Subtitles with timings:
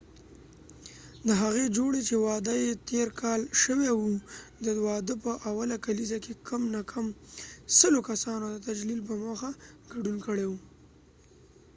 [1.27, 4.13] د هغې جوړی چې واده یې تیر کال شوي وه
[4.65, 7.05] د واده په اوله کالیزه کې کم نه کم
[7.77, 9.49] سلو کسانو د تجلیل په موخه
[9.91, 10.51] ګډون کړي و